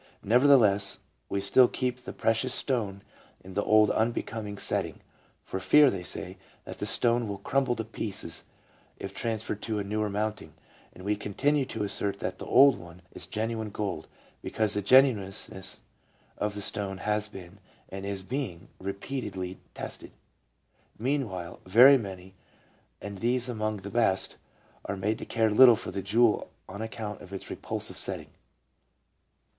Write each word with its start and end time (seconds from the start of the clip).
Nevertheless 0.23 0.97
we 1.29 1.41
still 1.41 1.67
keep 1.67 1.97
the 1.97 2.11
precious 2.11 2.55
stone 2.55 3.03
in 3.41 3.53
the 3.53 3.61
old 3.63 3.91
unbecoming 3.91 4.57
setting, 4.57 4.99
for 5.43 5.59
fear, 5.59 5.91
they 5.91 6.01
say, 6.01 6.39
that 6.65 6.79
the 6.79 6.87
stone 6.87 7.27
will 7.27 7.37
crumble 7.37 7.75
to 7.75 7.83
pieces 7.83 8.43
if 8.97 9.13
transferred 9.13 9.61
to 9.61 9.77
a 9.77 9.83
newer 9.83 10.09
mounting, 10.09 10.55
and 10.91 11.03
we 11.03 11.15
continue 11.15 11.65
to 11.67 11.83
assert 11.83 12.17
that 12.17 12.39
the 12.39 12.47
old 12.47 12.79
one 12.79 13.03
is 13.13 13.27
genuine 13.27 13.69
gold, 13.69 14.07
be 14.41 14.49
cause 14.49 14.73
the 14.73 14.81
genuineness 14.81 15.81
of 16.35 16.55
the 16.55 16.61
stone 16.63 16.97
has 16.97 17.27
been, 17.27 17.59
and 17.87 18.03
is 18.03 18.23
being, 18.23 18.69
re 18.79 18.93
peatedly 18.93 19.57
tested. 19.75 20.11
Meanwhile, 20.97 21.61
very 21.67 21.99
many, 21.99 22.33
and 23.01 23.19
these 23.19 23.47
among 23.47 23.77
the 23.77 23.91
best, 23.91 24.37
are 24.85 24.97
made 24.97 25.19
to 25.19 25.25
care 25.25 25.51
little 25.51 25.75
for 25.75 25.91
the 25.91 26.01
jewel 26.01 26.49
on 26.67 26.81
account 26.81 27.21
of 27.21 27.31
its 27.35 27.51
repulsive 27.51 27.97
setting. 27.97 28.31